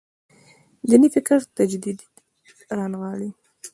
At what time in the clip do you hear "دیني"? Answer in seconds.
0.89-1.07